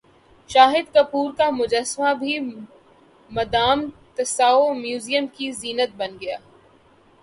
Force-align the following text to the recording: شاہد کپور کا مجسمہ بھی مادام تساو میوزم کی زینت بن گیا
شاہد 0.49 0.85
کپور 0.93 1.29
کا 1.37 1.49
مجسمہ 1.49 2.13
بھی 2.19 2.33
مادام 3.31 3.79
تساو 4.15 4.63
میوزم 4.73 5.25
کی 5.35 5.51
زینت 5.59 5.91
بن 5.97 6.11
گیا 6.21 6.37